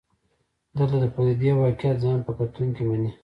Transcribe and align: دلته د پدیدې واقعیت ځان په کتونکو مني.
دلته 0.77 0.95
د 1.01 1.05
پدیدې 1.13 1.51
واقعیت 1.61 1.97
ځان 2.03 2.17
په 2.25 2.31
کتونکو 2.39 2.81
مني. 2.89 3.11